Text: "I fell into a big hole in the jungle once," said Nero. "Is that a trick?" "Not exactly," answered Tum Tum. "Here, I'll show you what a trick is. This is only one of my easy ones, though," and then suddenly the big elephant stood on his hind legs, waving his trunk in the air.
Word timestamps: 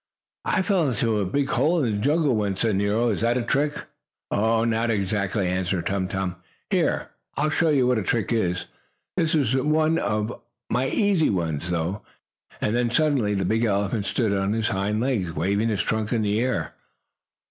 "I 0.45 0.63
fell 0.63 0.89
into 0.89 1.19
a 1.19 1.27
big 1.27 1.47
hole 1.49 1.83
in 1.83 1.95
the 1.97 2.01
jungle 2.01 2.35
once," 2.35 2.61
said 2.61 2.75
Nero. 2.75 3.09
"Is 3.09 3.21
that 3.21 3.37
a 3.37 3.43
trick?" 3.43 3.85
"Not 4.31 4.89
exactly," 4.89 5.47
answered 5.47 5.85
Tum 5.85 6.07
Tum. 6.07 6.37
"Here, 6.71 7.11
I'll 7.37 7.51
show 7.51 7.69
you 7.69 7.85
what 7.85 7.99
a 7.99 8.01
trick 8.01 8.33
is. 8.33 8.65
This 9.15 9.35
is 9.35 9.55
only 9.55 9.69
one 9.69 9.99
of 9.99 10.41
my 10.71 10.87
easy 10.87 11.29
ones, 11.29 11.69
though," 11.69 12.01
and 12.59 12.75
then 12.75 12.89
suddenly 12.89 13.35
the 13.35 13.45
big 13.45 13.63
elephant 13.63 14.07
stood 14.07 14.33
on 14.33 14.53
his 14.53 14.69
hind 14.69 15.01
legs, 15.01 15.33
waving 15.33 15.69
his 15.69 15.83
trunk 15.83 16.11
in 16.11 16.23
the 16.23 16.39
air. 16.39 16.73